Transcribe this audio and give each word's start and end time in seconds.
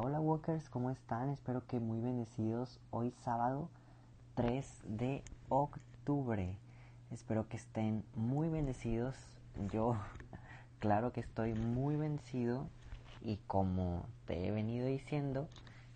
Hola, 0.00 0.20
Walkers, 0.20 0.68
¿cómo 0.68 0.90
están? 0.90 1.30
Espero 1.30 1.66
que 1.66 1.80
muy 1.80 2.00
bendecidos 2.00 2.78
hoy 2.90 3.10
sábado 3.24 3.68
3 4.36 4.82
de 4.84 5.24
octubre. 5.48 6.56
Espero 7.10 7.48
que 7.48 7.56
estén 7.56 8.04
muy 8.14 8.48
bendecidos. 8.48 9.16
Yo, 9.72 9.96
claro 10.78 11.10
que 11.12 11.18
estoy 11.18 11.54
muy 11.54 11.96
bendecido 11.96 12.68
y 13.22 13.38
como 13.48 14.06
te 14.24 14.46
he 14.46 14.52
venido 14.52 14.86
diciendo, 14.86 15.48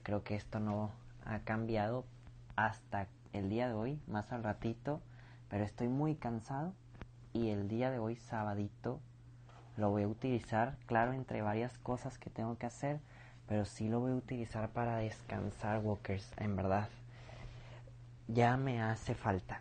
creo 0.02 0.24
que 0.24 0.34
esto 0.34 0.58
no 0.58 0.90
ha 1.24 1.38
cambiado 1.40 2.04
hasta 2.56 3.06
el 3.32 3.48
día 3.50 3.68
de 3.68 3.74
hoy, 3.74 4.00
más 4.08 4.32
al 4.32 4.42
ratito, 4.42 5.00
pero 5.48 5.62
estoy 5.62 5.86
muy 5.86 6.16
cansado 6.16 6.74
y 7.32 7.50
el 7.50 7.68
día 7.68 7.92
de 7.92 8.00
hoy, 8.00 8.16
sabadito, 8.16 8.98
lo 9.76 9.90
voy 9.90 10.02
a 10.02 10.08
utilizar, 10.08 10.76
claro, 10.86 11.12
entre 11.12 11.40
varias 11.40 11.78
cosas 11.78 12.18
que 12.18 12.30
tengo 12.30 12.58
que 12.58 12.66
hacer 12.66 13.00
pero 13.52 13.66
sí 13.66 13.86
lo 13.86 14.00
voy 14.00 14.12
a 14.12 14.14
utilizar 14.14 14.70
para 14.70 14.96
descansar, 14.96 15.80
Walkers, 15.84 16.26
en 16.38 16.56
verdad. 16.56 16.88
Ya 18.26 18.56
me 18.56 18.80
hace 18.80 19.14
falta. 19.14 19.60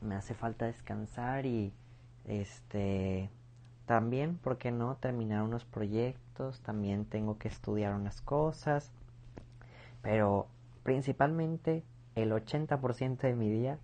Me 0.00 0.14
hace 0.14 0.32
falta 0.32 0.66
descansar 0.66 1.44
y 1.44 1.72
este 2.24 3.28
también, 3.84 4.36
¿por 4.36 4.58
qué 4.58 4.70
no? 4.70 4.94
Terminar 4.94 5.42
unos 5.42 5.64
proyectos, 5.64 6.60
también 6.60 7.04
tengo 7.04 7.36
que 7.36 7.48
estudiar 7.48 7.96
unas 7.96 8.20
cosas, 8.20 8.92
pero 10.02 10.46
principalmente 10.84 11.82
el 12.14 12.30
80% 12.30 13.22
de 13.22 13.34
mi 13.34 13.50
día 13.50 13.80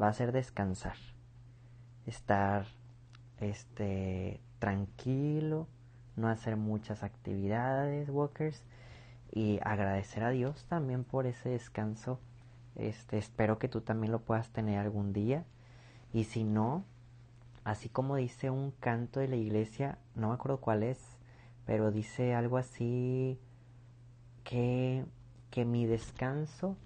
va 0.00 0.08
a 0.08 0.14
ser 0.14 0.32
descansar, 0.32 0.96
estar 2.06 2.64
este 3.40 4.40
tranquilo, 4.58 5.68
no 6.16 6.28
hacer 6.28 6.56
muchas 6.56 7.02
actividades, 7.02 8.08
walkers, 8.08 8.64
y 9.32 9.58
agradecer 9.62 10.22
a 10.22 10.30
Dios 10.30 10.64
también 10.68 11.04
por 11.04 11.26
ese 11.26 11.50
descanso. 11.50 12.20
Este, 12.76 13.18
espero 13.18 13.58
que 13.58 13.68
tú 13.68 13.80
también 13.80 14.12
lo 14.12 14.20
puedas 14.20 14.50
tener 14.50 14.78
algún 14.78 15.12
día. 15.12 15.44
Y 16.12 16.24
si 16.24 16.44
no, 16.44 16.84
así 17.64 17.88
como 17.88 18.16
dice 18.16 18.50
un 18.50 18.70
canto 18.72 19.20
de 19.20 19.28
la 19.28 19.36
iglesia, 19.36 19.98
no 20.14 20.28
me 20.28 20.34
acuerdo 20.34 20.60
cuál 20.60 20.82
es, 20.84 21.18
pero 21.66 21.90
dice 21.90 22.34
algo 22.34 22.58
así 22.58 23.40
que, 24.44 25.04
que 25.50 25.64
mi 25.64 25.86
descanso 25.86 26.76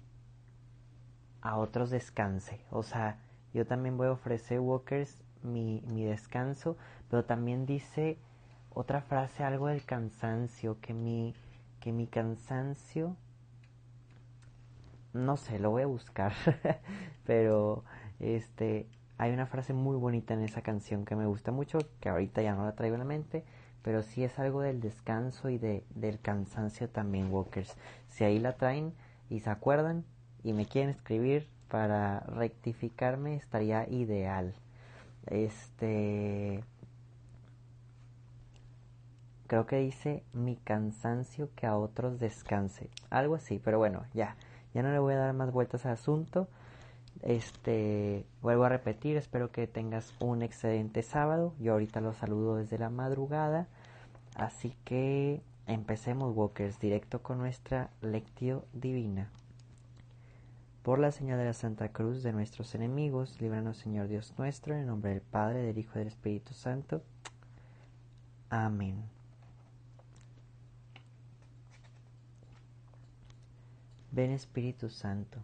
a 1.41 1.57
otros 1.57 1.89
descanse. 1.89 2.61
O 2.71 2.81
sea, 2.83 3.19
yo 3.53 3.65
también 3.67 3.97
voy 3.97 4.07
a 4.07 4.11
ofrecer 4.11 4.59
walkers 4.59 5.21
mi, 5.43 5.83
mi 5.87 6.03
descanso, 6.03 6.77
pero 7.09 7.25
también 7.25 7.65
dice 7.65 8.17
otra 8.73 9.01
frase, 9.01 9.43
algo 9.43 9.67
del 9.67 9.83
cansancio, 9.83 10.79
que 10.81 10.93
mi, 10.93 11.33
que 11.79 11.91
mi 11.91 12.07
cansancio, 12.07 13.15
no 15.13 15.37
sé, 15.37 15.59
lo 15.59 15.71
voy 15.71 15.83
a 15.83 15.87
buscar, 15.87 16.33
pero 17.25 17.83
este, 18.19 18.87
hay 19.17 19.31
una 19.31 19.47
frase 19.47 19.73
muy 19.73 19.97
bonita 19.97 20.33
en 20.33 20.43
esa 20.43 20.61
canción 20.61 21.05
que 21.05 21.15
me 21.15 21.25
gusta 21.25 21.51
mucho, 21.51 21.79
que 21.99 22.09
ahorita 22.09 22.41
ya 22.41 22.55
no 22.55 22.65
la 22.65 22.75
traigo 22.75 22.95
en 22.95 22.99
la 22.99 23.05
mente, 23.05 23.43
pero 23.81 24.03
sí 24.03 24.23
es 24.23 24.37
algo 24.39 24.61
del 24.61 24.81
descanso 24.81 25.49
y 25.49 25.57
de, 25.57 25.83
del 25.95 26.19
cansancio 26.19 26.89
también, 26.89 27.31
Walkers. 27.31 27.75
Si 28.07 28.23
ahí 28.23 28.39
la 28.39 28.55
traen 28.57 28.93
y 29.29 29.39
se 29.39 29.49
acuerdan 29.49 30.05
y 30.43 30.53
me 30.53 30.65
quieren 30.65 30.89
escribir 30.89 31.47
para 31.69 32.21
rectificarme, 32.21 33.35
estaría 33.35 33.87
ideal. 33.89 34.53
Este 35.27 36.63
creo 39.49 39.65
que 39.65 39.77
dice 39.77 40.23
mi 40.31 40.55
cansancio 40.57 41.49
que 41.55 41.65
a 41.65 41.75
otros 41.75 42.19
descanse. 42.19 42.91
Algo 43.09 43.33
así, 43.33 43.59
pero 43.61 43.79
bueno, 43.79 44.05
ya. 44.13 44.37
Ya 44.75 44.83
no 44.83 44.91
le 44.91 44.99
voy 44.99 45.15
a 45.15 45.17
dar 45.17 45.33
más 45.33 45.51
vueltas 45.51 45.87
al 45.87 45.93
asunto. 45.93 46.47
Este, 47.23 48.27
vuelvo 48.43 48.65
a 48.65 48.69
repetir, 48.69 49.17
espero 49.17 49.51
que 49.51 49.65
tengas 49.65 50.13
un 50.19 50.43
excelente 50.43 51.01
sábado. 51.01 51.55
Yo 51.59 51.73
ahorita 51.73 51.99
los 51.99 52.17
saludo 52.17 52.57
desde 52.57 52.77
la 52.77 52.91
madrugada. 52.91 53.67
Así 54.35 54.75
que 54.85 55.41
empecemos, 55.65 56.37
Walkers, 56.37 56.79
directo 56.79 57.23
con 57.23 57.39
nuestra 57.39 57.89
lectio 58.01 58.65
divina. 58.73 59.31
Por 60.83 60.99
la 60.99 61.11
señal 61.11 61.39
de 61.39 61.45
la 61.45 61.53
Santa 61.53 61.89
Cruz 61.89 62.21
de 62.21 62.33
nuestros 62.33 62.75
enemigos, 62.75 63.41
líbranos, 63.41 63.77
Señor 63.77 64.09
Dios 64.09 64.35
nuestro, 64.37 64.75
en 64.75 64.81
el 64.81 64.85
nombre 64.85 65.09
del 65.09 65.21
Padre, 65.21 65.63
del 65.63 65.79
Hijo 65.79 65.93
y 65.95 65.99
del 65.99 66.07
Espíritu 66.07 66.53
Santo. 66.53 67.01
Amén. 68.51 69.18
Ven 74.11 74.31
Espíritu 74.31 74.89
Santo. 74.89 75.39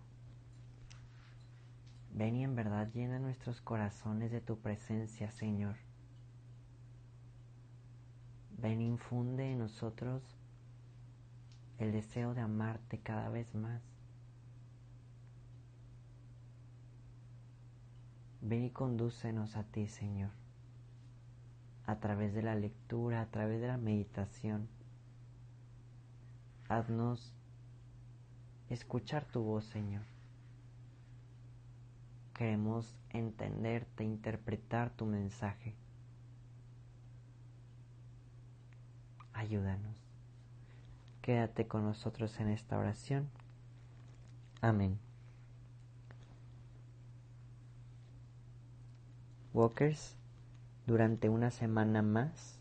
Ven 2.11 2.35
y 2.35 2.43
en 2.43 2.55
verdad 2.55 2.89
llena 2.91 3.19
nuestros 3.19 3.61
corazones 3.61 4.31
de 4.31 4.41
tu 4.41 4.57
presencia, 4.57 5.29
Señor. 5.29 5.75
Ven 8.57 8.81
infunde 8.81 9.51
en 9.51 9.59
nosotros 9.59 10.23
el 11.77 11.91
deseo 11.91 12.33
de 12.33 12.41
amarte 12.41 12.97
cada 12.97 13.29
vez 13.29 13.53
más. 13.53 13.83
Ven 18.41 18.63
y 18.63 18.71
condúcenos 18.71 19.57
a 19.57 19.63
ti, 19.63 19.87
Señor, 19.87 20.31
a 21.85 21.99
través 21.99 22.33
de 22.33 22.41
la 22.41 22.55
lectura, 22.55 23.21
a 23.21 23.27
través 23.27 23.61
de 23.61 23.67
la 23.67 23.77
meditación. 23.77 24.67
Haznos 26.67 27.31
escuchar 28.69 29.25
tu 29.25 29.41
voz, 29.41 29.65
Señor. 29.65 30.03
Queremos 32.33 32.95
entenderte, 33.11 34.03
interpretar 34.03 34.89
tu 34.91 35.05
mensaje. 35.05 35.75
Ayúdanos. 39.33 39.95
Quédate 41.21 41.67
con 41.67 41.83
nosotros 41.83 42.39
en 42.39 42.49
esta 42.49 42.77
oración. 42.77 43.29
Amén. 44.61 44.99
Walkers, 49.53 50.17
durante 50.85 51.29
una 51.29 51.49
semana 51.51 52.01
más 52.01 52.59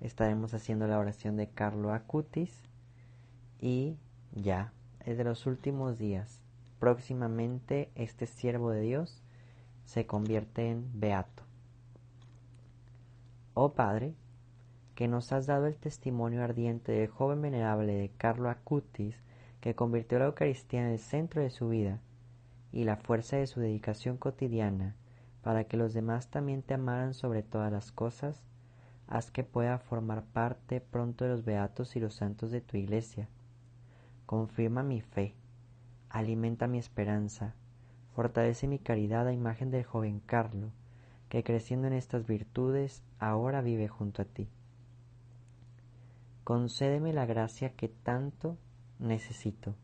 estaremos 0.00 0.54
haciendo 0.54 0.86
la 0.86 0.98
oración 0.98 1.36
de 1.36 1.48
Carlo 1.48 1.92
Acutis 1.92 2.68
y 3.58 3.98
ya 4.32 4.72
es 5.04 5.16
de 5.18 5.24
los 5.24 5.46
últimos 5.46 5.98
días. 5.98 6.40
Próximamente 6.78 7.90
este 7.94 8.26
siervo 8.26 8.70
de 8.70 8.80
Dios 8.80 9.22
se 9.84 10.06
convierte 10.06 10.70
en 10.70 10.88
beato. 10.98 11.42
Oh 13.54 13.72
Padre, 13.72 14.14
que 14.94 15.08
nos 15.08 15.32
has 15.32 15.46
dado 15.46 15.66
el 15.66 15.76
testimonio 15.76 16.42
ardiente 16.42 16.92
del 16.92 17.08
joven 17.08 17.42
venerable 17.42 17.94
de 17.94 18.10
Carlo 18.16 18.48
Acutis, 18.48 19.16
que 19.60 19.74
convirtió 19.74 20.18
la 20.18 20.26
Eucaristía 20.26 20.80
en 20.80 20.92
el 20.92 20.98
centro 20.98 21.42
de 21.42 21.50
su 21.50 21.68
vida 21.68 22.00
y 22.72 22.84
la 22.84 22.96
fuerza 22.96 23.36
de 23.36 23.46
su 23.46 23.60
dedicación 23.60 24.16
cotidiana, 24.16 24.96
para 25.42 25.64
que 25.64 25.76
los 25.76 25.92
demás 25.92 26.28
también 26.28 26.62
te 26.62 26.74
amaran 26.74 27.14
sobre 27.14 27.42
todas 27.42 27.72
las 27.72 27.92
cosas, 27.92 28.42
haz 29.06 29.30
que 29.30 29.42
pueda 29.42 29.78
formar 29.78 30.22
parte 30.24 30.80
pronto 30.80 31.24
de 31.24 31.30
los 31.30 31.44
beatos 31.44 31.96
y 31.96 32.00
los 32.00 32.14
santos 32.14 32.50
de 32.50 32.60
tu 32.60 32.76
iglesia 32.76 33.28
confirma 34.30 34.84
mi 34.84 35.00
fe, 35.00 35.34
alimenta 36.08 36.68
mi 36.68 36.78
esperanza, 36.78 37.56
fortalece 38.14 38.68
mi 38.68 38.78
caridad 38.78 39.26
a 39.26 39.32
imagen 39.32 39.72
del 39.72 39.82
joven 39.82 40.20
Carlo, 40.20 40.70
que 41.28 41.42
creciendo 41.42 41.88
en 41.88 41.94
estas 41.94 42.28
virtudes 42.28 43.02
ahora 43.18 43.60
vive 43.60 43.88
junto 43.88 44.22
a 44.22 44.24
ti. 44.24 44.48
Concédeme 46.44 47.12
la 47.12 47.26
gracia 47.26 47.70
que 47.70 47.88
tanto 47.88 48.56
necesito. 49.00 49.74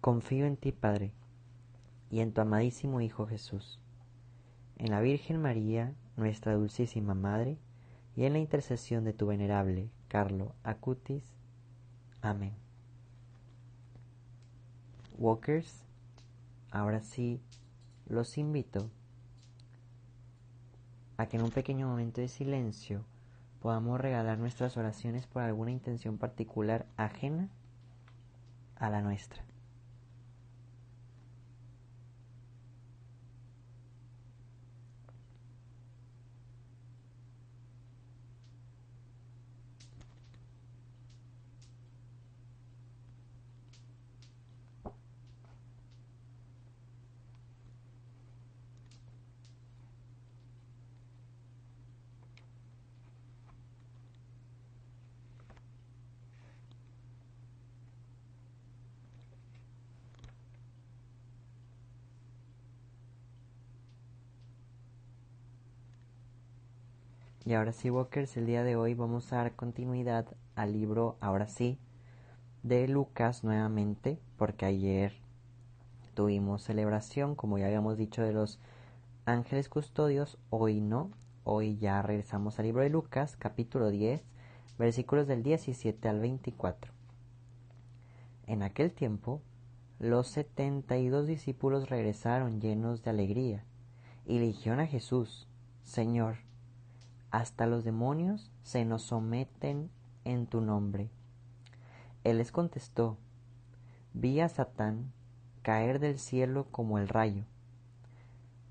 Confío 0.00 0.46
en 0.46 0.56
ti, 0.56 0.70
Padre, 0.70 1.10
y 2.10 2.20
en 2.20 2.32
tu 2.32 2.40
amadísimo 2.40 3.00
Hijo 3.00 3.26
Jesús, 3.26 3.78
en 4.76 4.90
la 4.90 5.00
Virgen 5.00 5.40
María, 5.40 5.94
nuestra 6.16 6.54
dulcísima 6.54 7.14
Madre, 7.14 7.58
y 8.16 8.24
en 8.24 8.32
la 8.32 8.38
intercesión 8.40 9.04
de 9.04 9.12
tu 9.12 9.26
venerable 9.26 9.90
Carlo 10.08 10.54
Acutis. 10.64 11.24
Amén. 12.20 12.52
Walkers, 15.16 15.84
ahora 16.70 17.00
sí 17.00 17.40
los 18.08 18.38
invito 18.38 18.90
a 21.16 21.26
que 21.26 21.36
en 21.36 21.42
un 21.42 21.50
pequeño 21.50 21.88
momento 21.88 22.20
de 22.20 22.28
silencio 22.28 23.04
podamos 23.60 24.00
regalar 24.00 24.38
nuestras 24.38 24.76
oraciones 24.76 25.26
por 25.26 25.42
alguna 25.42 25.72
intención 25.72 26.18
particular 26.18 26.86
ajena 26.96 27.48
a 28.76 28.90
la 28.90 29.02
nuestra. 29.02 29.47
Y 67.44 67.54
ahora 67.54 67.72
sí, 67.72 67.90
Walkers, 67.90 68.36
el 68.36 68.46
día 68.46 68.62
de 68.62 68.76
hoy 68.76 68.94
vamos 68.94 69.32
a 69.32 69.36
dar 69.36 69.54
continuidad 69.54 70.26
al 70.54 70.72
libro, 70.72 71.16
ahora 71.20 71.48
sí, 71.48 71.78
de 72.62 72.88
Lucas 72.88 73.44
nuevamente, 73.44 74.18
porque 74.36 74.66
ayer 74.66 75.14
tuvimos 76.14 76.62
celebración, 76.62 77.36
como 77.36 77.58
ya 77.58 77.66
habíamos 77.66 77.96
dicho, 77.96 78.22
de 78.22 78.32
los 78.32 78.58
ángeles 79.24 79.68
custodios, 79.68 80.36
hoy 80.50 80.80
no, 80.80 81.10
hoy 81.44 81.78
ya 81.78 82.02
regresamos 82.02 82.58
al 82.58 82.66
libro 82.66 82.82
de 82.82 82.90
Lucas, 82.90 83.36
capítulo 83.36 83.90
10, 83.90 84.22
versículos 84.78 85.26
del 85.26 85.42
17 85.42 86.08
al 86.08 86.20
24. 86.20 86.92
En 88.46 88.62
aquel 88.62 88.92
tiempo, 88.92 89.40
los 89.98 90.28
setenta 90.28 90.98
y 90.98 91.08
dos 91.08 91.26
discípulos 91.26 91.88
regresaron 91.88 92.60
llenos 92.60 93.02
de 93.02 93.10
alegría 93.10 93.64
y 94.26 94.38
le 94.38 94.46
dijeron 94.46 94.80
a 94.80 94.86
Jesús, 94.86 95.48
Señor, 95.84 96.47
hasta 97.30 97.66
los 97.66 97.84
demonios 97.84 98.50
se 98.62 98.84
nos 98.84 99.02
someten 99.02 99.90
en 100.24 100.46
tu 100.46 100.60
nombre. 100.60 101.10
Él 102.24 102.38
les 102.38 102.52
contestó, 102.52 103.18
vi 104.12 104.40
a 104.40 104.48
Satán 104.48 105.12
caer 105.62 105.98
del 105.98 106.18
cielo 106.18 106.66
como 106.70 106.98
el 106.98 107.08
rayo. 107.08 107.44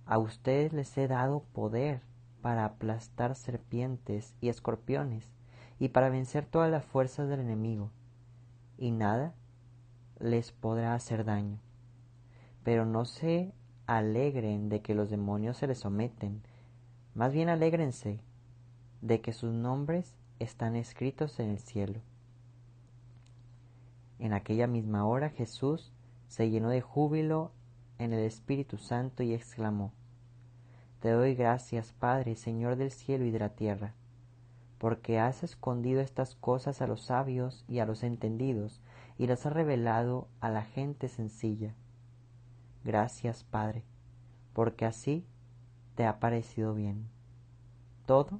A 0.06 0.18
ustedes 0.18 0.74
les 0.74 0.98
he 0.98 1.08
dado 1.08 1.44
poder 1.54 2.02
para 2.42 2.66
aplastar 2.66 3.36
serpientes 3.36 4.36
y 4.42 4.50
escorpiones 4.50 5.32
y 5.80 5.90
para 5.90 6.10
vencer 6.10 6.46
todas 6.46 6.72
las 6.72 6.86
fuerzas 6.86 7.30
del 7.30 7.40
enemigo, 7.40 7.92
y 8.78 8.92
nada 8.92 9.36
les 10.20 10.52
podrá 10.52 10.96
hacer 10.96 11.26
daño. 11.26 11.60
Pero 12.64 12.86
no 12.86 13.06
se 13.06 13.54
alegren 13.86 14.70
de 14.70 14.82
que 14.82 14.96
los 14.96 15.10
demonios 15.10 15.58
se 15.58 15.68
les 15.68 15.80
someten, 15.80 16.42
más 17.14 17.34
bien 17.34 17.50
alégrense 17.50 18.22
de 19.02 19.22
que 19.22 19.34
sus 19.34 19.54
nombres 19.54 20.16
están 20.40 20.76
escritos 20.76 21.40
en 21.40 21.50
el 21.50 21.60
cielo. 21.60 22.02
En 24.20 24.34
aquella 24.34 24.68
misma 24.68 25.06
hora 25.06 25.30
Jesús 25.30 25.92
se 26.28 26.50
llenó 26.50 26.70
de 26.70 26.82
júbilo 26.82 27.52
en 28.00 28.14
el 28.14 28.20
Espíritu 28.20 28.78
Santo 28.78 29.24
y 29.24 29.34
exclamó, 29.34 29.92
Te 31.00 31.12
doy 31.12 31.36
gracias, 31.36 31.94
Padre, 31.94 32.36
Señor 32.36 32.76
del 32.76 32.92
cielo 32.92 33.26
y 33.26 33.32
de 33.32 33.40
la 33.40 33.50
tierra, 33.50 33.94
porque 34.78 35.20
has 35.20 35.44
escondido 35.44 36.02
estas 36.02 36.36
cosas 36.36 36.82
a 36.82 36.88
los 36.88 37.02
sabios 37.02 37.66
y 37.68 37.80
a 37.80 37.86
los 37.86 38.04
entendidos, 38.04 38.82
y 39.18 39.28
las 39.28 39.46
has 39.46 39.54
revelado 39.54 40.28
a 40.42 40.50
la 40.50 40.64
gente 40.64 41.08
sencilla. 41.08 41.74
Gracias, 42.84 43.44
Padre, 43.44 43.84
porque 44.54 44.86
así 44.86 45.26
te 45.96 46.06
ha 46.06 46.20
parecido 46.20 46.76
bien. 46.76 47.08
Todo 48.06 48.40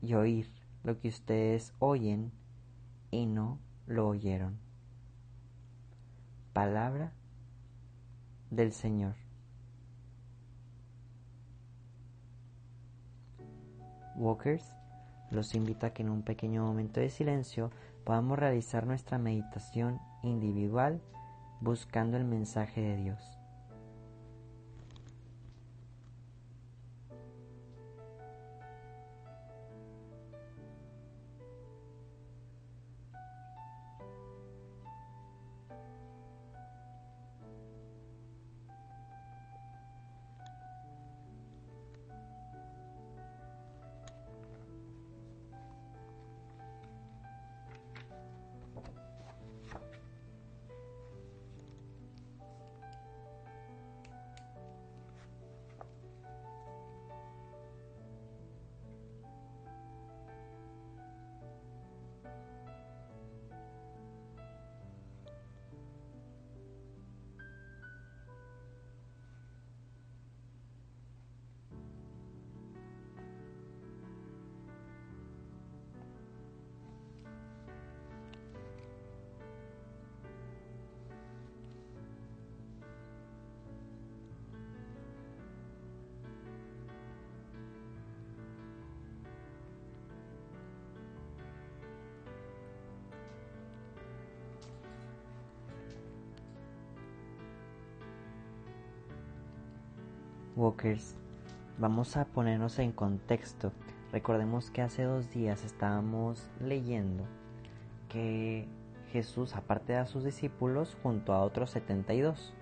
y 0.00 0.14
oír 0.14 0.52
lo 0.84 0.98
que 0.98 1.08
ustedes 1.08 1.74
oyen 1.78 2.32
y 3.10 3.26
no 3.26 3.58
lo 3.86 4.08
oyeron. 4.08 4.58
Palabra 6.52 7.12
del 8.50 8.72
Señor. 8.72 9.14
Walkers, 14.16 14.74
los 15.30 15.54
invito 15.54 15.86
a 15.86 15.90
que 15.90 16.02
en 16.02 16.10
un 16.10 16.22
pequeño 16.22 16.64
momento 16.64 17.00
de 17.00 17.10
silencio 17.10 17.70
podamos 18.04 18.38
realizar 18.38 18.86
nuestra 18.86 19.18
meditación 19.18 20.00
individual 20.22 21.00
buscando 21.60 22.16
el 22.16 22.24
mensaje 22.24 22.80
de 22.80 22.96
Dios. 22.96 23.37
Walkers, 100.58 101.14
vamos 101.78 102.16
a 102.16 102.24
ponernos 102.24 102.80
en 102.80 102.90
contexto. 102.90 103.70
Recordemos 104.10 104.72
que 104.72 104.82
hace 104.82 105.04
dos 105.04 105.30
días 105.30 105.64
estábamos 105.64 106.50
leyendo 106.58 107.22
que 108.08 108.66
Jesús, 109.12 109.54
aparte 109.54 109.92
de 109.92 110.00
a 110.00 110.06
sus 110.06 110.24
discípulos, 110.24 110.96
junto 111.00 111.32
a 111.32 111.42
otros 111.42 111.70
72 111.70 112.54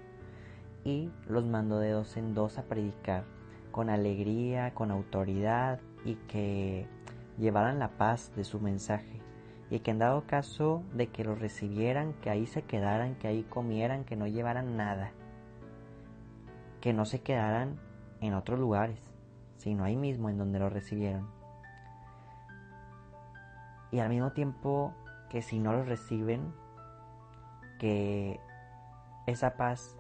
y 0.85 1.11
los 1.27 1.47
mandó 1.47 1.79
de 1.79 1.93
dos 1.93 2.19
en 2.19 2.35
dos 2.35 2.59
a 2.59 2.65
predicar 2.65 3.25
con 3.73 3.89
alegría, 3.89 4.75
con 4.75 4.91
autoridad 4.91 5.81
y 6.05 6.17
que 6.29 6.87
llevaran 7.39 7.79
la 7.79 7.89
paz 7.97 8.31
de 8.37 8.45
su 8.45 8.61
mensaje 8.61 9.23
y 9.71 9.79
que 9.79 9.93
en 9.93 10.01
dado 10.01 10.27
caso 10.27 10.83
de 10.93 11.07
que 11.07 11.25
los 11.25 11.41
recibieran, 11.41 12.13
que 12.21 12.29
ahí 12.29 12.47
se 12.47 12.61
quedaran, 12.61 13.15
que 13.15 13.29
ahí 13.29 13.43
comieran, 13.45 14.05
que 14.05 14.17
no 14.17 14.27
llevaran 14.27 14.77
nada, 14.77 15.13
que 16.83 16.93
no 16.93 17.07
se 17.07 17.23
quedaran 17.23 17.86
en 18.27 18.35
otros 18.35 18.59
lugares, 18.59 19.01
sino 19.57 19.85
ahí 19.85 19.97
mismo 19.97 20.31
en 20.31 20.39
donde 20.39 20.59
los 20.59 20.73
recibieron. 20.73 21.29
Y 23.91 24.01
al 24.01 24.09
mismo 24.09 24.33
tiempo 24.33 24.93
que 25.31 25.43
si 25.43 25.59
no 25.59 25.73
los 25.73 25.87
reciben, 25.87 26.53
que 27.79 28.41
esa 29.27 29.57
paz, 29.57 29.97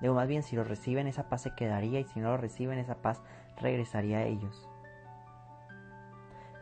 digo 0.00 0.14
más 0.14 0.28
bien 0.28 0.42
si 0.42 0.56
los 0.56 0.68
reciben, 0.68 1.06
esa 1.06 1.28
paz 1.28 1.42
se 1.42 1.54
quedaría 1.54 2.00
y 2.00 2.04
si 2.04 2.20
no 2.20 2.30
los 2.30 2.40
reciben, 2.40 2.78
esa 2.78 2.96
paz 2.96 3.22
regresaría 3.58 4.18
a 4.18 4.24
ellos. 4.24 4.68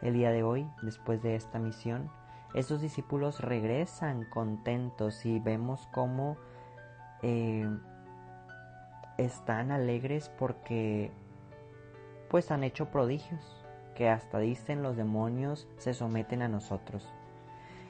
El 0.02 0.14
día 0.14 0.30
de 0.30 0.42
hoy, 0.42 0.68
después 0.82 1.22
de 1.22 1.34
esta 1.34 1.58
misión, 1.58 2.10
estos 2.54 2.80
discípulos 2.80 3.40
regresan 3.40 4.24
contentos 4.24 5.26
y 5.26 5.40
vemos 5.40 5.88
cómo 5.92 6.36
eh, 7.22 7.68
están 9.18 9.70
alegres 9.70 10.28
porque 10.38 11.10
pues 12.28 12.50
han 12.50 12.64
hecho 12.64 12.90
prodigios 12.90 13.64
que 13.94 14.08
hasta 14.08 14.38
dicen 14.38 14.82
los 14.82 14.96
demonios 14.96 15.68
se 15.76 15.94
someten 15.94 16.42
a 16.42 16.48
nosotros. 16.48 17.08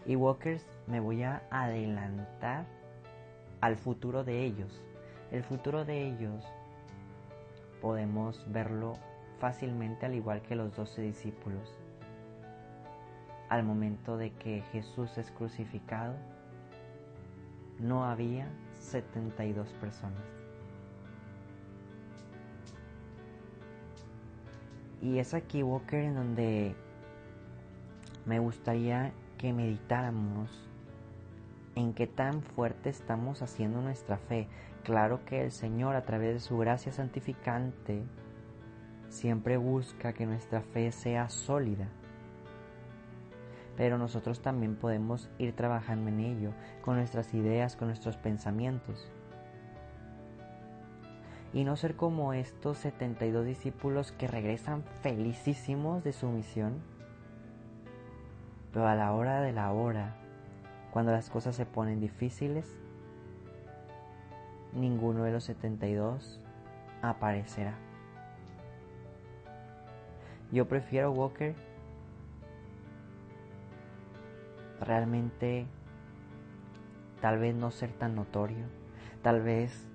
Y 0.06 0.16
Walkers, 0.16 0.66
me 0.86 1.00
voy 1.00 1.22
a 1.22 1.42
adelantar 1.50 2.66
al 3.60 3.76
futuro 3.76 4.22
de 4.22 4.44
ellos. 4.44 4.82
El 5.30 5.42
futuro 5.42 5.84
de 5.84 6.06
ellos 6.06 6.44
podemos 7.80 8.44
verlo 8.52 8.98
fácilmente 9.38 10.06
al 10.06 10.14
igual 10.14 10.42
que 10.42 10.56
los 10.56 10.76
doce 10.76 11.00
discípulos. 11.00 11.78
Al 13.48 13.62
momento 13.62 14.16
de 14.16 14.32
que 14.32 14.62
Jesús 14.72 15.16
es 15.16 15.30
crucificado, 15.30 16.14
no 17.78 18.04
había 18.04 18.48
72 18.72 19.68
personas. 19.74 20.43
Y 25.04 25.18
es 25.18 25.34
aquí, 25.34 25.62
Walker, 25.62 26.02
en 26.02 26.14
donde 26.14 26.74
me 28.24 28.38
gustaría 28.38 29.12
que 29.36 29.52
meditáramos 29.52 30.50
en 31.74 31.92
qué 31.92 32.06
tan 32.06 32.40
fuerte 32.40 32.88
estamos 32.88 33.42
haciendo 33.42 33.82
nuestra 33.82 34.16
fe. 34.16 34.48
Claro 34.82 35.22
que 35.26 35.42
el 35.42 35.52
Señor, 35.52 35.94
a 35.94 36.06
través 36.06 36.32
de 36.32 36.40
su 36.40 36.56
gracia 36.56 36.90
santificante, 36.90 38.02
siempre 39.10 39.58
busca 39.58 40.14
que 40.14 40.24
nuestra 40.24 40.62
fe 40.62 40.90
sea 40.90 41.28
sólida. 41.28 41.88
Pero 43.76 43.98
nosotros 43.98 44.40
también 44.40 44.74
podemos 44.74 45.28
ir 45.36 45.54
trabajando 45.54 46.08
en 46.08 46.20
ello, 46.20 46.52
con 46.80 46.96
nuestras 46.96 47.34
ideas, 47.34 47.76
con 47.76 47.88
nuestros 47.88 48.16
pensamientos 48.16 49.12
y 51.54 51.62
no 51.62 51.76
ser 51.76 51.94
como 51.94 52.32
estos 52.32 52.78
72 52.78 53.46
discípulos 53.46 54.10
que 54.10 54.26
regresan 54.26 54.82
felicísimos 55.02 56.02
de 56.02 56.12
su 56.12 56.28
misión. 56.28 56.82
Pero 58.72 58.88
a 58.88 58.96
la 58.96 59.12
hora 59.12 59.40
de 59.40 59.52
la 59.52 59.70
hora, 59.72 60.16
cuando 60.90 61.12
las 61.12 61.30
cosas 61.30 61.54
se 61.54 61.64
ponen 61.64 62.00
difíciles, 62.00 62.68
ninguno 64.72 65.22
de 65.22 65.30
los 65.30 65.44
72 65.44 66.40
aparecerá. 67.02 67.74
Yo 70.50 70.66
prefiero 70.66 71.12
Walker 71.12 71.54
realmente 74.80 75.66
tal 77.20 77.38
vez 77.38 77.54
no 77.54 77.70
ser 77.70 77.92
tan 77.92 78.16
notorio, 78.16 78.66
tal 79.22 79.40
vez 79.40 79.88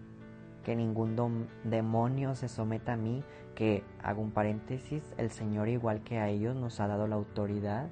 que 0.69 0.75
ningún 0.75 1.47
demonio 1.63 2.35
se 2.35 2.47
someta 2.47 2.93
a 2.93 2.95
mí, 2.95 3.23
que 3.55 3.83
hago 4.03 4.21
un 4.21 4.29
paréntesis, 4.29 5.01
el 5.17 5.31
Señor 5.31 5.67
igual 5.67 6.03
que 6.03 6.19
a 6.19 6.29
ellos 6.29 6.55
nos 6.55 6.79
ha 6.79 6.85
dado 6.85 7.07
la 7.07 7.15
autoridad. 7.15 7.89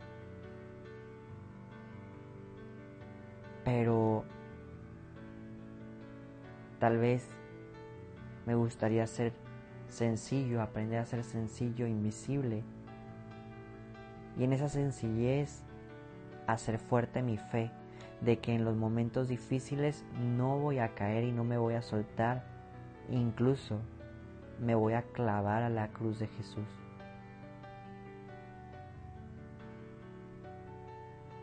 Pero 3.66 4.26
tal 6.78 7.00
vez 7.00 7.28
me 8.46 8.54
gustaría 8.54 9.08
ser 9.08 9.34
sencillo, 9.88 10.62
aprender 10.62 11.00
a 11.00 11.06
ser 11.08 11.24
sencillo, 11.24 11.88
invisible. 11.88 12.64
Y 14.38 14.44
en 14.44 14.54
esa 14.54 14.70
sencillez 14.70 15.64
hacer 16.46 16.78
fuerte 16.78 17.24
mi 17.24 17.38
fe 17.38 17.72
de 18.22 18.38
que 18.38 18.54
en 18.54 18.64
los 18.64 18.76
momentos 18.76 19.30
difíciles 19.30 20.06
no 20.20 20.60
voy 20.60 20.78
a 20.78 20.94
caer 20.94 21.24
y 21.24 21.32
no 21.32 21.44
me 21.44 21.58
voy 21.58 21.74
a 21.74 21.82
soltar 21.82 22.57
Incluso 23.10 23.80
me 24.60 24.76
voy 24.76 24.94
a 24.94 25.04
clavar 25.04 25.64
a 25.64 25.70
la 25.70 25.88
cruz 25.90 26.20
de 26.20 26.28
Jesús. 26.28 26.68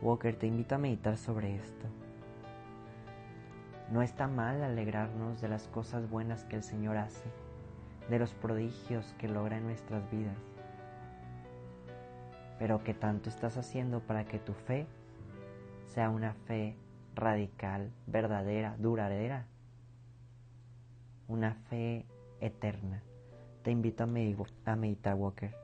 Walker, 0.03 0.37
te 0.37 0.47
invito 0.47 0.75
a 0.75 0.79
meditar 0.79 1.17
sobre 1.17 1.57
esto. 1.57 1.87
No 3.91 4.03
está 4.03 4.29
mal 4.29 4.63
alegrarnos 4.63 5.41
de 5.41 5.49
las 5.49 5.69
cosas 5.69 6.11
buenas 6.11 6.45
que 6.45 6.57
el 6.57 6.63
Señor 6.63 6.99
hace, 6.99 7.25
de 8.11 8.19
los 8.19 8.35
prodigios 8.35 9.15
que 9.19 9.29
logra 9.29 9.57
en 9.57 9.65
nuestras 9.65 10.11
vidas. 10.11 10.37
Pero 12.59 12.85
¿qué 12.85 12.93
tanto 12.93 13.31
estás 13.31 13.57
haciendo 13.57 14.01
para 14.01 14.27
que 14.27 14.39
tu 14.39 14.53
fe 14.53 14.87
sea 15.87 16.11
una 16.11 16.35
fe 16.35 16.77
radical, 17.15 17.91
verdadera, 18.07 18.77
duradera? 18.79 19.47
Una 21.29 21.55
fe 21.69 22.07
eterna. 22.41 23.03
Te 23.63 23.71
invito 23.71 24.05
a, 24.05 24.07
meditar, 24.07 25.15
Walker. 25.15 25.64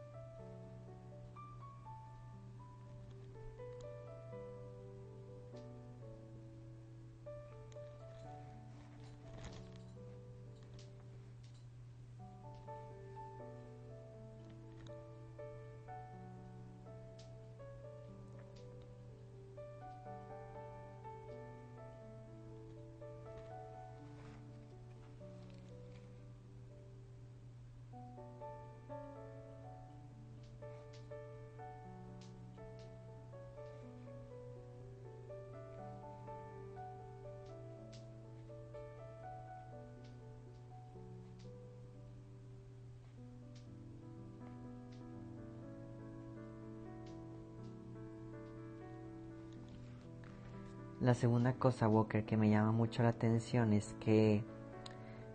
La 51.00 51.14
segunda 51.14 51.54
cosa, 51.54 51.88
Walker, 51.88 52.26
que 52.26 52.36
me 52.36 52.50
llama 52.50 52.72
mucho 52.72 53.02
la 53.02 53.08
atención 53.08 53.72
es 53.72 53.94
que 54.00 54.44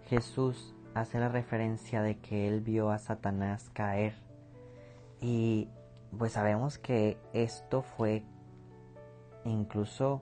Jesús 0.07 0.75
hace 0.93 1.19
la 1.19 1.27
referencia 1.27 2.03
de 2.03 2.19
que 2.19 2.47
él 2.47 2.61
vio 2.61 2.91
a 2.91 2.99
Satanás 2.99 3.71
caer. 3.73 4.13
Y 5.21 5.67
pues 6.15 6.33
sabemos 6.33 6.77
que 6.77 7.17
esto 7.33 7.81
fue 7.81 8.21
incluso 9.43 10.21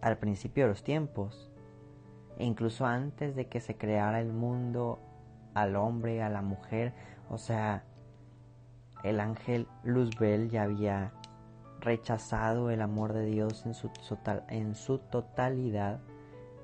al 0.00 0.18
principio 0.18 0.64
de 0.64 0.70
los 0.70 0.82
tiempos, 0.82 1.48
e 2.38 2.44
incluso 2.44 2.84
antes 2.84 3.36
de 3.36 3.46
que 3.46 3.60
se 3.60 3.76
creara 3.76 4.20
el 4.20 4.32
mundo, 4.32 4.98
al 5.54 5.76
hombre, 5.76 6.24
a 6.24 6.28
la 6.28 6.42
mujer, 6.42 6.92
o 7.30 7.38
sea, 7.38 7.84
el 9.04 9.20
ángel 9.20 9.68
Luzbel 9.84 10.50
ya 10.50 10.64
había 10.64 11.12
rechazado 11.82 12.70
el 12.70 12.80
amor 12.80 13.12
de 13.12 13.26
Dios 13.26 13.66
en 13.66 13.74
su, 13.74 13.90
en 14.48 14.74
su 14.74 14.98
totalidad 14.98 16.00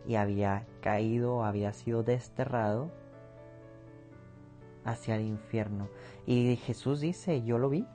y 0.07 0.15
había 0.15 0.67
caído, 0.81 1.45
había 1.45 1.73
sido 1.73 2.03
desterrado 2.03 2.91
hacia 4.85 5.17
el 5.17 5.23
infierno. 5.23 5.89
Y 6.27 6.57
Jesús 6.57 7.01
dice, 7.01 7.43
yo 7.43 7.59
lo 7.59 7.69
vi. 7.69 7.87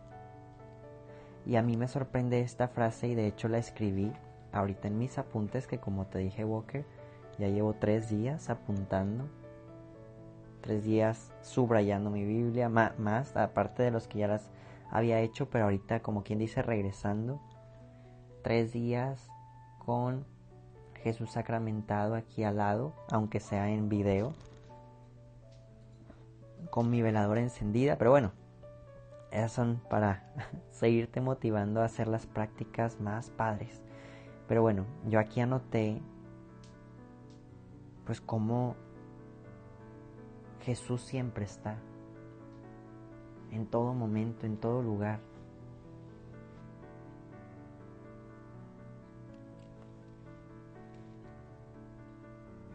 Y 1.46 1.56
a 1.56 1.64
mí 1.64 1.76
me 1.76 1.88
sorprende 1.88 2.42
esta 2.42 2.68
frase 2.68 3.08
y 3.08 3.16
de 3.16 3.28
hecho 3.28 3.48
la 3.48 3.58
escribí 3.58 4.14
ahorita 4.54 4.88
en 4.88 4.98
mis 4.98 5.18
apuntes 5.18 5.68
que 5.68 5.80
como 5.80 6.06
te 6.06 6.20
dije 6.20 6.46
Walker, 6.46 6.86
ya 7.38 7.48
llevo 7.48 7.74
tres 7.74 8.10
días 8.10 8.50
apuntando, 8.50 9.28
tres 10.62 10.84
días 10.84 11.32
subrayando 11.42 12.10
mi 12.12 12.24
Biblia, 12.24 12.70
más, 12.70 13.36
aparte 13.36 13.84
de 13.84 13.92
los 13.92 14.08
que 14.08 14.20
ya 14.20 14.28
las 14.28 14.50
había 14.90 15.20
hecho, 15.22 15.50
pero 15.50 15.66
ahorita 15.66 16.02
como 16.02 16.24
quien 16.24 16.40
dice 16.40 16.62
regresando, 16.62 17.42
tres 18.44 18.74
días 18.74 19.28
con 19.80 20.26
Jesús 20.96 21.32
sacramentado 21.32 22.16
aquí 22.16 22.44
al 22.44 22.58
lado, 22.58 22.94
aunque 23.10 23.40
sea 23.40 23.70
en 23.70 23.90
video, 23.90 24.34
con 26.70 26.90
mi 26.90 27.02
veladora 27.02 27.42
encendida, 27.42 27.98
pero 27.98 28.12
bueno, 28.12 28.32
esas 29.32 29.52
son 29.52 29.82
para 29.90 30.24
seguirte 30.72 31.22
motivando 31.22 31.82
a 31.82 31.86
hacer 31.86 32.08
las 32.08 32.26
prácticas 32.26 33.00
más 33.02 33.30
padres. 33.32 33.82
Pero 34.48 34.62
bueno, 34.62 34.86
yo 35.08 35.20
aquí 35.20 35.42
anoté 35.42 36.02
pues 38.06 38.22
como 38.22 38.76
Jesús 40.62 41.02
siempre 41.02 41.46
está, 41.46 41.78
en 43.54 43.68
todo 43.68 43.94
momento, 43.94 44.46
en 44.46 44.58
todo 44.58 44.82
lugar. 44.82 45.20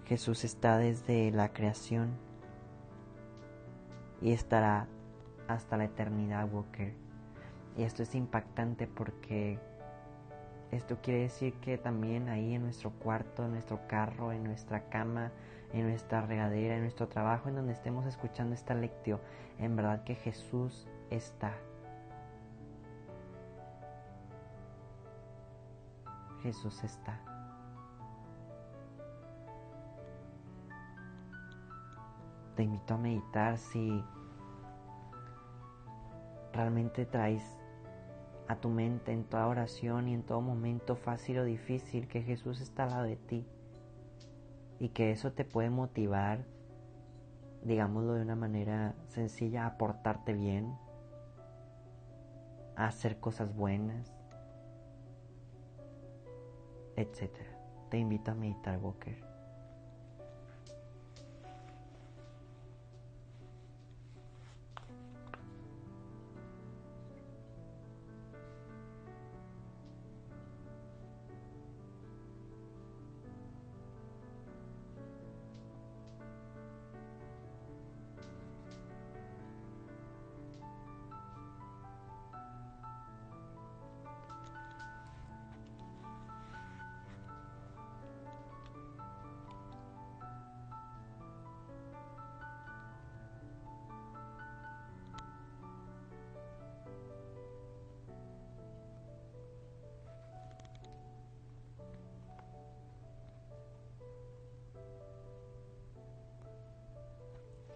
Jesús 0.07 0.45
está 0.45 0.79
desde 0.79 1.31
la 1.33 1.53
creación 1.53 2.17
y 4.23 4.33
estará 4.33 4.89
hasta 5.49 5.77
la 5.77 5.85
eternidad, 5.85 6.49
Walker. 6.51 6.95
Y 7.77 7.83
esto 7.83 8.03
es 8.03 8.15
impactante 8.15 8.87
porque 8.87 9.59
esto 10.71 10.99
quiere 11.03 11.21
decir 11.23 11.55
que 11.61 11.79
también 11.79 12.29
ahí 12.29 12.55
en 12.55 12.63
nuestro 12.63 12.91
cuarto, 12.91 13.45
en 13.45 13.53
nuestro 13.53 13.81
carro, 13.89 14.33
en 14.33 14.45
nuestra 14.45 14.89
cama, 14.91 15.33
en 15.73 15.89
nuestra 15.89 16.21
regadera, 16.23 16.75
en 16.75 16.83
nuestro 16.83 17.09
trabajo, 17.09 17.49
en 17.49 17.57
donde 17.57 17.73
estemos 17.73 18.07
escuchando 18.07 18.55
esta 18.55 18.75
lectio, 18.75 19.21
en 19.59 19.77
verdad 19.77 20.05
que 20.05 20.15
Jesús 20.15 20.87
está. 21.11 21.55
Jesús 26.43 26.85
está. 26.85 27.21
Te 32.57 32.63
invito 32.65 32.95
a 32.95 32.99
meditar 32.99 33.57
si 33.57 34.05
realmente 36.53 37.07
traes 37.07 37.43
a 38.49 38.57
tu 38.57 38.71
mente 38.71 39.13
en 39.13 39.25
toda 39.25 39.47
oración 39.47 40.09
y 40.09 40.15
en 40.15 40.23
todo 40.23 40.41
momento 40.41 40.97
fácil 40.97 41.39
o 41.39 41.45
difícil 41.45 42.09
que 42.09 42.23
Jesús 42.23 42.61
está 42.61 42.85
al 42.85 42.91
lado 42.91 43.05
de 43.05 43.17
ti 43.17 43.47
y 44.81 44.89
que 44.89 45.11
eso 45.11 45.33
te 45.33 45.45
puede 45.45 45.69
motivar, 45.69 46.47
digámoslo 47.63 48.15
de 48.15 48.23
una 48.23 48.37
manera 48.37 48.95
sencilla, 49.09 49.67
a 49.67 49.77
portarte 49.77 50.33
bien, 50.33 50.75
a 52.75 52.87
hacer 52.87 53.21
cosas 53.21 53.55
buenas, 53.55 54.15
etc. 56.97 57.31
Te 57.91 57.99
invito 57.99 58.31
a 58.31 58.35
meditar, 58.35 58.79
Walker. 58.79 59.28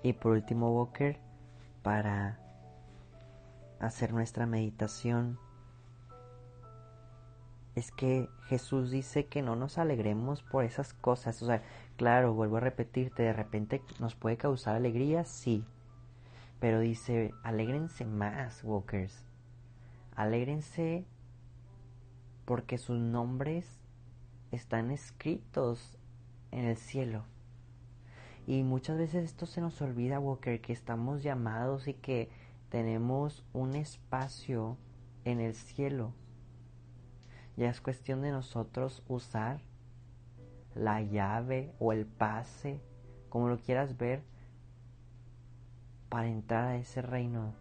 Y 0.02 0.14
por 0.14 0.32
último, 0.32 0.72
Walker, 0.72 1.18
para 1.82 2.38
hacer 3.80 4.12
nuestra 4.12 4.46
meditación, 4.46 5.38
es 7.74 7.90
que 7.90 8.28
Jesús 8.46 8.90
dice 8.90 9.26
que 9.26 9.42
no 9.42 9.56
nos 9.56 9.78
alegremos 9.78 10.42
por 10.42 10.64
esas 10.64 10.92
cosas. 10.92 11.40
O 11.42 11.46
sea, 11.46 11.62
claro, 11.96 12.34
vuelvo 12.34 12.58
a 12.58 12.60
repetirte, 12.60 13.22
de 13.22 13.32
repente 13.32 13.82
nos 13.98 14.14
puede 14.14 14.36
causar 14.36 14.76
alegría, 14.76 15.24
sí. 15.24 15.64
Pero 16.60 16.80
dice, 16.80 17.32
alégrense 17.42 18.04
más, 18.04 18.62
Walkers. 18.62 19.24
Alégrense 20.14 21.06
porque 22.44 22.76
sus 22.76 22.98
nombres 22.98 23.66
están 24.50 24.90
escritos 24.90 25.98
en 26.50 26.66
el 26.66 26.76
cielo. 26.76 27.24
Y 28.46 28.64
muchas 28.64 28.98
veces 28.98 29.24
esto 29.24 29.46
se 29.46 29.60
nos 29.60 29.80
olvida, 29.80 30.18
Walker, 30.18 30.60
que 30.60 30.72
estamos 30.72 31.22
llamados 31.22 31.86
y 31.86 31.94
que 31.94 32.30
tenemos 32.70 33.44
un 33.52 33.76
espacio 33.76 34.76
en 35.24 35.40
el 35.40 35.54
cielo. 35.54 36.12
Ya 37.56 37.70
es 37.70 37.80
cuestión 37.80 38.22
de 38.22 38.30
nosotros 38.30 39.02
usar 39.08 39.60
la 40.74 41.02
llave 41.02 41.72
o 41.78 41.92
el 41.92 42.06
pase, 42.06 42.80
como 43.28 43.48
lo 43.48 43.58
quieras 43.58 43.96
ver, 43.96 44.22
para 46.08 46.28
entrar 46.28 46.68
a 46.68 46.76
ese 46.76 47.02
reino 47.02 47.54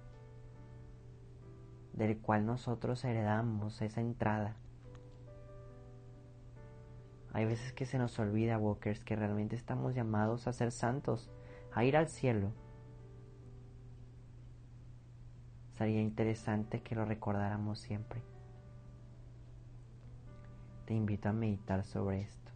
del 1.93 2.17
cual 2.17 2.45
nosotros 2.45 3.03
heredamos 3.03 3.81
esa 3.81 4.01
entrada. 4.01 4.55
Hay 7.33 7.45
veces 7.45 7.71
que 7.73 7.85
se 7.85 7.97
nos 7.97 8.19
olvida, 8.19 8.57
Walkers, 8.57 9.03
que 9.03 9.15
realmente 9.15 9.55
estamos 9.55 9.95
llamados 9.95 10.47
a 10.47 10.53
ser 10.53 10.71
santos, 10.71 11.31
a 11.73 11.85
ir 11.85 11.95
al 11.95 12.09
cielo. 12.09 12.51
Sería 15.77 16.01
interesante 16.01 16.81
que 16.81 16.95
lo 16.95 17.05
recordáramos 17.05 17.79
siempre. 17.79 18.21
Te 20.85 20.93
invito 20.93 21.29
a 21.29 21.33
meditar 21.33 21.83
sobre 21.85 22.21
esto. 22.21 22.51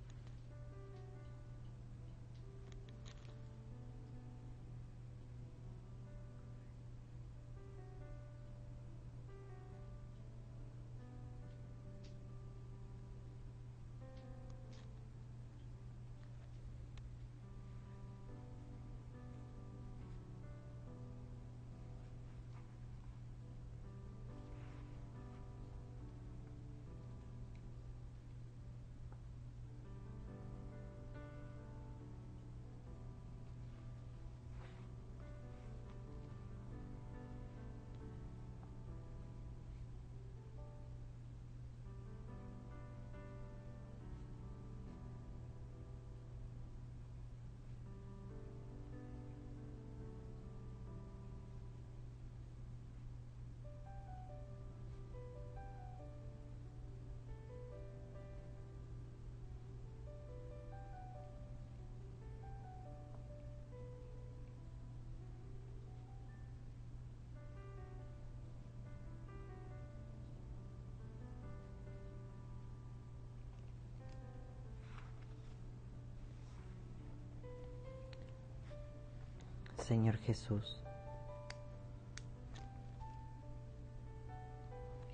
Señor 79.85 80.17
Jesús. 80.17 80.81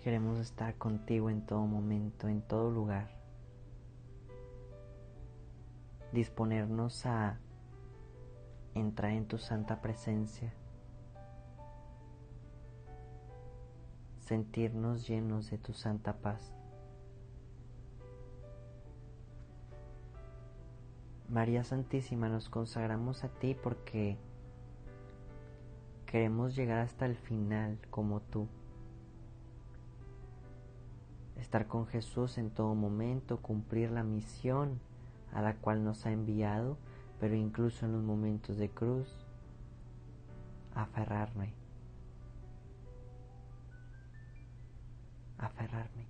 Queremos 0.02 0.40
estar 0.40 0.76
contigo 0.76 1.30
en 1.30 1.46
todo 1.46 1.68
momento, 1.68 2.30
en 2.30 2.42
todo 2.42 2.72
lugar. 2.72 3.10
Disponernos 6.14 7.06
a 7.06 7.38
entrar 8.74 9.12
en 9.12 9.28
tu 9.28 9.40
santa 9.40 9.82
presencia. 9.82 10.54
Sentirnos 14.20 15.06
llenos 15.06 15.52
de 15.52 15.58
tu 15.58 15.74
santa 15.74 16.14
paz. 16.14 16.56
María 21.28 21.66
Santísima, 21.66 22.30
nos 22.30 22.48
consagramos 22.48 23.26
a 23.26 23.28
ti 23.28 23.54
porque 23.54 24.18
queremos 26.12 26.58
llegar 26.58 26.80
hasta 26.80 27.06
el 27.06 27.16
final 27.16 27.80
como 27.90 28.20
tú. 28.20 28.50
Estar 31.38 31.68
con 31.68 31.88
Jesús 31.88 32.38
en 32.38 32.50
todo 32.50 32.76
momento, 32.76 33.38
cumplir 33.38 33.92
la 33.92 34.04
misión 34.04 34.82
a 35.32 35.42
la 35.42 35.56
cual 35.56 35.86
nos 35.86 36.06
ha 36.06 36.12
enviado, 36.12 36.78
pero 37.22 37.36
incluso 37.36 37.86
en 37.86 37.94
los 37.94 38.04
momentos 38.04 38.58
de 38.58 38.70
cruz, 38.70 39.26
aferrarme. 40.76 41.54
Aferrarme. 45.38 46.08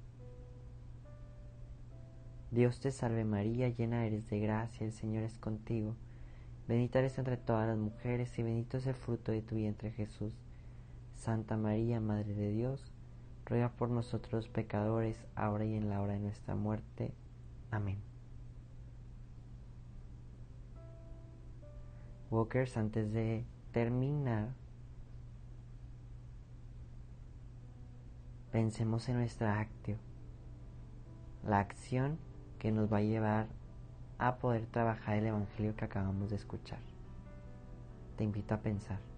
Dios 2.50 2.80
te 2.80 2.90
salve 2.90 3.24
María, 3.24 3.70
llena 3.70 4.08
eres 4.08 4.28
de 4.32 4.40
gracia, 4.40 4.84
el 4.84 4.94
Señor 4.94 5.24
es 5.24 5.38
contigo. 5.38 5.96
Bendita 6.68 7.00
eres 7.00 7.18
entre 7.18 7.38
todas 7.38 7.68
las 7.68 7.78
mujeres 7.78 8.38
y 8.38 8.44
bendito 8.44 8.78
es 8.78 8.88
el 8.88 8.96
fruto 8.96 9.32
de 9.32 9.42
tu 9.42 9.56
vientre 9.56 9.92
Jesús. 9.92 10.34
Santa 11.16 11.58
María, 11.58 12.00
Madre 12.00 12.34
de 12.34 12.52
Dios, 12.52 12.92
ruega 13.46 13.70
por 13.70 13.90
nosotros 13.90 14.48
pecadores, 14.48 15.26
ahora 15.36 15.66
y 15.66 15.76
en 15.76 15.90
la 15.90 16.02
hora 16.02 16.14
de 16.14 16.20
nuestra 16.20 16.56
muerte. 16.56 17.14
Amén. 17.70 18.00
Walkers, 22.32 22.78
antes 22.78 23.12
de 23.12 23.46
terminar, 23.74 24.54
pensemos 28.52 29.10
en 29.10 29.18
nuestra 29.18 29.60
actio, 29.60 29.98
la 31.46 31.60
acción 31.60 32.18
que 32.58 32.72
nos 32.72 32.92
va 32.92 32.98
a 32.98 33.02
llevar 33.02 33.48
a 34.22 34.36
poder 34.36 34.68
trabajar 34.68 35.18
el 35.18 35.26
Evangelio 35.26 35.76
que 35.76 35.86
acabamos 35.86 36.30
de 36.30 36.36
escuchar. 36.36 36.80
Te 38.18 38.24
invito 38.24 38.54
a 38.54 38.60
pensar. 38.60 39.11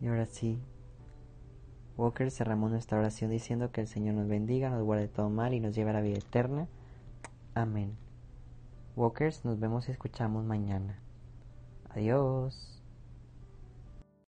Y 0.00 0.08
ahora 0.08 0.26
sí, 0.26 0.58
Walker, 1.96 2.30
cerramos 2.30 2.70
nuestra 2.70 2.98
oración 2.98 3.30
diciendo 3.30 3.72
que 3.72 3.80
el 3.80 3.86
Señor 3.86 4.14
nos 4.14 4.28
bendiga, 4.28 4.68
nos 4.70 4.84
guarde 4.84 5.08
todo 5.08 5.30
mal 5.30 5.54
y 5.54 5.60
nos 5.60 5.74
lleve 5.74 5.90
a 5.90 5.94
la 5.94 6.02
vida 6.02 6.18
eterna. 6.18 6.68
Amén. 7.54 7.96
Walkers, 8.96 9.44
nos 9.44 9.58
vemos 9.58 9.88
y 9.88 9.92
escuchamos 9.92 10.44
mañana. 10.44 10.98
Adiós. 11.90 12.75